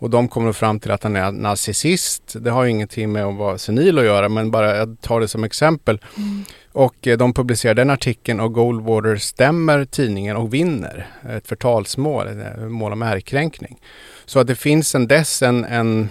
Och 0.00 0.10
de 0.10 0.28
kommer 0.28 0.52
fram 0.52 0.80
till 0.80 0.90
att 0.90 1.02
han 1.02 1.16
är 1.16 1.32
narcissist. 1.32 2.36
Det 2.40 2.50
har 2.50 2.66
ingenting 2.66 3.12
med 3.12 3.24
att 3.24 3.36
vara 3.36 3.58
senil 3.58 3.98
att 3.98 4.04
göra 4.04 4.28
men 4.28 4.50
bara 4.50 4.76
jag 4.76 5.00
tar 5.00 5.20
det 5.20 5.28
som 5.28 5.44
exempel. 5.44 6.00
Mm. 6.16 6.44
Och 6.78 7.06
eh, 7.06 7.18
de 7.18 7.34
publicerar 7.34 7.74
den 7.74 7.90
artikeln 7.90 8.40
och 8.40 8.52
Goldwater 8.52 9.16
stämmer 9.16 9.84
tidningen 9.84 10.36
och 10.36 10.54
vinner 10.54 11.06
ett 11.28 11.46
förtalsmål, 11.46 12.26
ett 12.26 12.58
eh, 12.58 12.64
mål 12.64 12.92
om 12.92 13.02
ärekränkning. 13.02 13.80
Så 14.26 14.40
att 14.40 14.46
det 14.46 14.54
finns 14.54 14.88
sedan 14.88 15.06
dess 15.06 15.42
en, 15.42 15.64
en, 15.64 16.08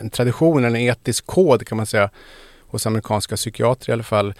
en 0.00 0.10
tradition, 0.10 0.64
en 0.64 0.76
etisk 0.76 1.26
kod 1.26 1.66
kan 1.66 1.76
man 1.76 1.86
säga 1.86 2.10
hos 2.66 2.86
amerikanska 2.86 3.36
psykiatrer 3.36 3.92
i 3.92 3.94
alla 3.94 4.02
fall 4.02 4.34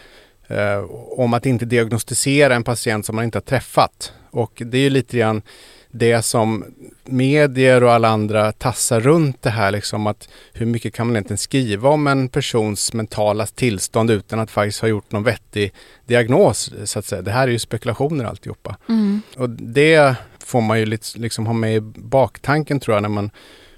eh, 0.48 0.84
om 1.16 1.34
att 1.34 1.46
inte 1.46 1.64
diagnostisera 1.64 2.54
en 2.54 2.64
patient 2.64 3.06
som 3.06 3.16
man 3.16 3.24
inte 3.24 3.38
har 3.38 3.42
träffat. 3.42 4.12
Och 4.30 4.62
det 4.66 4.78
är 4.78 4.82
ju 4.82 4.90
lite 4.90 5.18
grann 5.18 5.42
det 5.90 6.22
som 6.22 6.64
medier 7.04 7.84
och 7.84 7.92
alla 7.92 8.08
andra 8.08 8.52
tassar 8.52 9.00
runt 9.00 9.42
det 9.42 9.50
här 9.50 9.70
liksom 9.70 10.06
att 10.06 10.28
hur 10.52 10.66
mycket 10.66 10.94
kan 10.94 11.06
man 11.06 11.16
egentligen 11.16 11.38
skriva 11.38 11.88
om 11.88 12.06
en 12.06 12.28
persons 12.28 12.92
mentala 12.92 13.46
tillstånd 13.46 14.10
utan 14.10 14.40
att 14.40 14.50
faktiskt 14.50 14.80
ha 14.80 14.88
gjort 14.88 15.12
någon 15.12 15.22
vettig 15.22 15.72
diagnos 16.06 16.72
så 16.84 16.98
att 16.98 17.04
säga. 17.04 17.22
Det 17.22 17.30
här 17.30 17.48
är 17.48 17.52
ju 17.52 17.58
spekulationer 17.58 18.24
alltihopa. 18.24 18.76
Mm. 18.88 19.22
Och 19.36 19.50
det 19.50 20.14
får 20.38 20.60
man 20.60 20.80
ju 20.80 20.98
liksom 21.14 21.46
ha 21.46 21.52
med 21.52 21.76
i 21.76 21.80
baktanken 21.80 22.80
tror 22.80 22.96
jag 22.96 23.02
när 23.02 23.08
man 23.08 23.30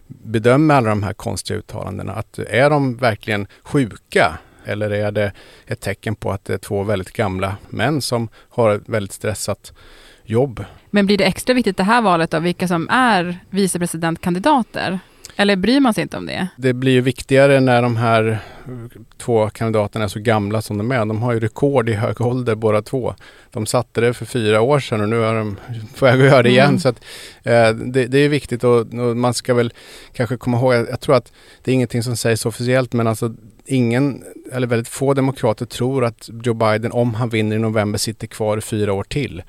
bedömer 0.06 0.74
alla 0.74 0.88
de 0.88 1.02
här 1.02 1.12
konstiga 1.12 1.58
uttalandena. 1.58 2.12
Att 2.12 2.38
är 2.38 2.70
de 2.70 2.96
verkligen 2.96 3.46
sjuka 3.62 4.38
eller 4.64 4.90
är 4.90 5.10
det 5.12 5.32
ett 5.66 5.80
tecken 5.80 6.14
på 6.14 6.32
att 6.32 6.44
det 6.44 6.54
är 6.54 6.58
två 6.58 6.82
väldigt 6.82 7.12
gamla 7.12 7.56
män 7.68 8.02
som 8.02 8.28
har 8.34 8.74
ett 8.74 8.88
väldigt 8.88 9.12
stressat 9.12 9.72
jobb? 10.32 10.64
Men 10.90 11.06
blir 11.06 11.18
det 11.18 11.24
extra 11.24 11.54
viktigt 11.54 11.76
det 11.76 11.82
här 11.82 12.02
valet 12.02 12.34
av 12.34 12.42
vilka 12.42 12.68
som 12.68 12.88
är 12.88 13.38
vicepresidentkandidater? 13.50 15.00
Eller 15.36 15.56
bryr 15.56 15.80
man 15.80 15.94
sig 15.94 16.02
inte 16.02 16.16
om 16.16 16.26
det? 16.26 16.48
Det 16.56 16.72
blir 16.72 16.92
ju 16.92 17.00
viktigare 17.00 17.60
när 17.60 17.82
de 17.82 17.96
här 17.96 18.38
två 19.18 19.50
kandidaterna 19.50 20.04
är 20.04 20.08
så 20.08 20.20
gamla 20.20 20.62
som 20.62 20.78
de 20.78 20.92
är. 20.92 20.98
De 20.98 21.22
har 21.22 21.32
ju 21.32 21.40
rekord 21.40 21.88
i 21.88 21.92
hög 21.92 22.20
ålder 22.20 22.54
båda 22.54 22.82
två. 22.82 23.14
De 23.50 23.66
satte 23.66 24.00
det 24.00 24.14
för 24.14 24.26
fyra 24.26 24.60
år 24.60 24.80
sedan 24.80 25.00
och 25.00 25.08
nu 25.08 25.24
är 25.24 25.34
de 25.34 25.56
på 25.98 26.04
väg 26.04 26.20
att 26.20 26.26
göra 26.26 26.42
det 26.42 26.48
igen. 26.48 26.68
Mm. 26.68 26.80
Så 26.80 26.88
att, 26.88 27.04
eh, 27.42 27.70
det, 27.70 28.06
det, 28.06 28.18
är 28.18 28.28
viktigt 28.28 28.64
och, 28.64 28.78
och, 28.80 29.16
man 29.16 29.34
ska 29.34 29.54
väl 29.54 29.72
kanske 30.12 30.36
komma 30.36 30.58
ihåg, 30.58 30.74
jag, 30.74 30.88
jag 30.90 31.00
tror 31.00 31.14
att 31.14 31.32
det 31.62 31.70
är 31.70 31.74
ingenting 31.74 32.02
som 32.02 32.16
sägs 32.16 32.46
officiellt 32.46 32.92
men 32.92 33.06
alltså 33.06 33.34
ingen, 33.64 34.24
eller 34.52 34.66
väldigt 34.66 34.88
få 34.88 35.14
demokrater 35.14 35.66
tror 35.66 36.04
att 36.04 36.30
Joe 36.44 36.54
Biden, 36.54 36.92
om 36.92 37.14
han 37.14 37.28
vinner 37.28 37.56
i 37.56 37.58
november, 37.58 37.98
sitter 37.98 38.26
kvar 38.26 38.58
i 38.58 38.60
fyra 38.60 38.92
år 38.92 39.04
till. 39.04 39.42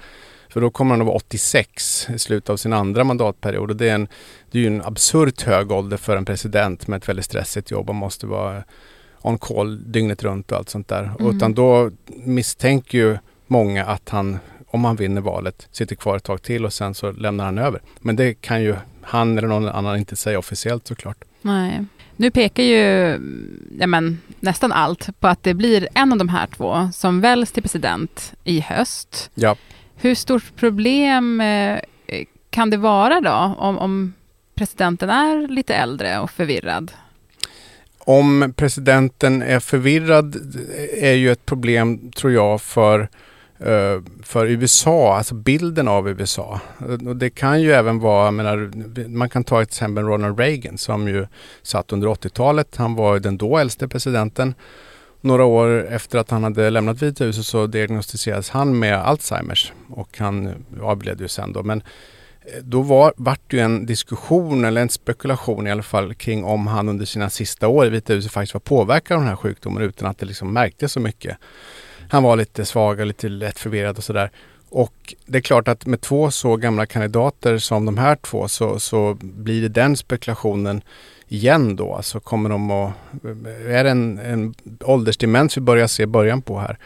För 0.53 0.61
då 0.61 0.69
kommer 0.69 0.91
han 0.91 1.01
att 1.01 1.07
vara 1.07 1.15
86 1.15 2.07
i 2.15 2.19
slutet 2.19 2.49
av 2.49 2.57
sin 2.57 2.73
andra 2.73 3.03
mandatperiod 3.03 3.69
och 3.69 3.75
det 3.75 3.89
är, 3.89 3.95
en, 3.95 4.07
det 4.51 4.57
är 4.57 4.61
ju 4.61 4.67
en 4.67 4.81
absurt 4.81 5.41
hög 5.41 5.71
ålder 5.71 5.97
för 5.97 6.17
en 6.17 6.25
president 6.25 6.87
med 6.87 6.97
ett 6.97 7.09
väldigt 7.09 7.25
stressigt 7.25 7.71
jobb 7.71 7.89
och 7.89 7.95
måste 7.95 8.27
vara 8.27 8.63
on 9.21 9.37
call 9.37 9.91
dygnet 9.91 10.23
runt 10.23 10.51
och 10.51 10.57
allt 10.57 10.69
sånt 10.69 10.87
där. 10.87 11.11
Mm. 11.19 11.35
Utan 11.35 11.53
då 11.53 11.91
misstänker 12.07 12.97
ju 12.97 13.17
många 13.47 13.85
att 13.85 14.09
han, 14.09 14.39
om 14.67 14.85
han 14.85 14.95
vinner 14.95 15.21
valet, 15.21 15.67
sitter 15.71 15.95
kvar 15.95 16.17
ett 16.17 16.23
tag 16.23 16.41
till 16.41 16.65
och 16.65 16.73
sen 16.73 16.93
så 16.93 17.11
lämnar 17.11 17.45
han 17.45 17.57
över. 17.57 17.81
Men 17.99 18.15
det 18.15 18.33
kan 18.33 18.63
ju 18.63 18.75
han 19.01 19.37
eller 19.37 19.47
någon 19.47 19.69
annan 19.69 19.97
inte 19.97 20.15
säga 20.15 20.39
officiellt 20.39 20.87
såklart. 20.87 21.23
Nej. 21.41 21.85
Nu 22.15 22.31
pekar 22.31 22.63
ju 22.63 22.79
ja 23.79 23.87
men, 23.87 24.21
nästan 24.39 24.71
allt 24.71 25.09
på 25.19 25.27
att 25.27 25.43
det 25.43 25.53
blir 25.53 25.87
en 25.93 26.11
av 26.11 26.17
de 26.17 26.29
här 26.29 26.47
två 26.47 26.89
som 26.93 27.21
väljs 27.21 27.51
till 27.51 27.63
president 27.63 28.33
i 28.43 28.59
höst. 28.59 29.31
Ja. 29.35 29.55
Hur 30.03 30.15
stort 30.15 30.55
problem 30.55 31.41
eh, 31.41 31.79
kan 32.49 32.69
det 32.69 32.77
vara 32.77 33.21
då 33.21 33.55
om, 33.57 33.77
om 33.77 34.13
presidenten 34.55 35.09
är 35.09 35.47
lite 35.47 35.75
äldre 35.75 36.19
och 36.19 36.31
förvirrad? 36.31 36.91
Om 37.97 38.53
presidenten 38.57 39.41
är 39.41 39.59
förvirrad 39.59 40.35
eh, 40.35 41.03
är 41.09 41.13
ju 41.13 41.31
ett 41.31 41.45
problem 41.45 42.11
tror 42.11 42.33
jag 42.33 42.61
för 42.61 42.99
eh, 43.59 44.01
för 44.23 44.45
USA, 44.45 45.17
alltså 45.17 45.35
bilden 45.35 45.87
av 45.87 46.09
USA. 46.09 46.59
Och 47.07 47.15
det 47.15 47.29
kan 47.29 47.61
ju 47.61 47.71
även 47.71 47.99
vara, 47.99 48.31
menar, 48.31 48.71
man 49.07 49.29
kan 49.29 49.43
ta 49.43 49.61
ett 49.61 49.67
exempel 49.67 50.03
Ronald 50.03 50.39
Reagan 50.39 50.77
som 50.77 51.07
ju 51.07 51.27
satt 51.61 51.93
under 51.93 52.07
80-talet. 52.07 52.75
Han 52.75 52.95
var 52.95 53.19
den 53.19 53.37
då 53.37 53.57
äldste 53.57 53.87
presidenten. 53.87 54.55
Några 55.25 55.45
år 55.45 55.87
efter 55.87 56.19
att 56.19 56.31
han 56.31 56.43
hade 56.43 56.69
lämnat 56.69 57.01
Vita 57.01 57.23
huset 57.23 57.45
så 57.45 57.67
diagnostiserades 57.67 58.49
han 58.49 58.79
med 58.79 58.95
Alzheimers 58.95 59.73
och 59.89 60.17
han 60.17 60.65
avled 60.81 61.21
ju 61.21 61.27
sen 61.27 61.53
då. 61.53 61.63
Men 61.63 61.83
eh, 62.41 62.63
då 62.63 62.81
var, 62.81 63.13
vart 63.17 63.41
det 63.47 63.57
ju 63.57 63.63
en 63.63 63.85
diskussion 63.85 64.65
eller 64.65 64.81
en 64.81 64.89
spekulation 64.89 65.67
i 65.67 65.71
alla 65.71 65.83
fall 65.83 66.13
kring 66.13 66.43
om 66.43 66.67
han 66.67 66.89
under 66.89 67.05
sina 67.05 67.29
sista 67.29 67.67
år 67.67 67.85
i 67.85 67.89
Vita 67.89 68.13
huset 68.13 68.31
faktiskt 68.31 68.53
var 68.53 68.59
påverkad 68.59 69.15
av 69.15 69.21
den 69.21 69.29
här 69.29 69.35
sjukdomen 69.35 69.83
utan 69.83 70.09
att 70.09 70.17
det 70.17 70.25
liksom 70.25 70.53
märktes 70.53 70.91
så 70.91 70.99
mycket. 70.99 71.37
Han 72.09 72.23
var 72.23 72.35
lite 72.35 72.65
svag 72.65 72.99
och 72.99 73.05
lite 73.05 73.29
lätt 73.29 73.59
förvirrad 73.59 73.97
och 73.97 74.03
sådär. 74.03 74.31
Och 74.69 75.15
det 75.25 75.37
är 75.37 75.41
klart 75.41 75.67
att 75.67 75.85
med 75.85 76.01
två 76.01 76.31
så 76.31 76.55
gamla 76.55 76.85
kandidater 76.85 77.57
som 77.57 77.85
de 77.85 77.97
här 77.97 78.15
två 78.15 78.47
så, 78.47 78.79
så 78.79 79.17
blir 79.21 79.61
det 79.61 79.69
den 79.69 79.97
spekulationen 79.97 80.81
igen 81.33 81.75
då. 81.75 81.93
Alltså 81.93 82.19
kommer 82.19 82.49
de 82.49 82.71
att... 82.71 82.93
Är 83.67 83.83
det 83.83 83.89
en, 83.89 84.19
en 84.19 84.53
åldersdemens 84.83 85.57
vi 85.57 85.61
börjar 85.61 85.87
se 85.87 86.05
början 86.05 86.41
på 86.41 86.59
här? 86.59 86.77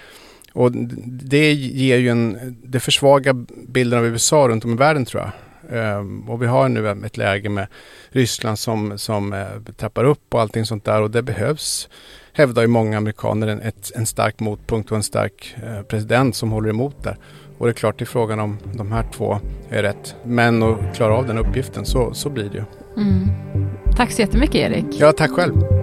Och 0.53 0.71
det 1.05 1.53
ger 1.53 1.97
ju 1.97 2.09
en... 2.09 2.55
Det 2.63 2.79
försvagar 2.79 3.45
bilden 3.67 3.99
av 3.99 4.05
USA 4.05 4.47
runt 4.47 4.65
om 4.65 4.73
i 4.73 4.75
världen 4.75 5.05
tror 5.05 5.23
jag. 5.23 5.31
Ehm, 5.71 6.29
och 6.29 6.41
vi 6.41 6.45
har 6.45 6.69
nu 6.69 7.05
ett 7.05 7.17
läge 7.17 7.49
med 7.49 7.67
Ryssland 8.09 8.59
som, 8.59 8.97
som 8.97 9.33
eh, 9.33 9.47
trappar 9.77 10.03
upp 10.03 10.33
och 10.33 10.41
allting 10.41 10.65
sånt 10.65 10.85
där 10.85 11.01
och 11.01 11.11
det 11.11 11.21
behövs 11.21 11.89
hävdar 12.33 12.61
ju 12.61 12.67
många 12.67 12.97
amerikaner 12.97 13.47
en, 13.47 13.61
ett, 13.61 13.91
en 13.95 14.05
stark 14.05 14.39
motpunkt 14.39 14.91
och 14.91 14.97
en 14.97 15.03
stark 15.03 15.55
eh, 15.63 15.81
president 15.81 16.35
som 16.35 16.51
håller 16.51 16.69
emot 16.69 17.03
där. 17.03 17.17
Och 17.57 17.65
det 17.65 17.71
är 17.71 17.73
klart, 17.73 17.99
det 17.99 18.03
är 18.03 18.05
frågan 18.05 18.39
om 18.39 18.57
de 18.73 18.91
här 18.91 19.05
två 19.13 19.39
är 19.69 19.83
rätt 19.83 20.15
män 20.23 20.63
att 20.63 20.95
klara 20.95 21.15
av 21.15 21.27
den 21.27 21.37
uppgiften, 21.37 21.85
så, 21.85 22.13
så 22.13 22.29
blir 22.29 22.49
det 22.49 22.57
ju. 22.57 22.63
Mm. 22.97 23.66
Tack 23.97 24.11
så 24.11 24.21
jättemycket 24.21 24.55
Erik. 24.55 24.85
Ja, 24.91 25.11
tack 25.11 25.31
själv. 25.31 25.76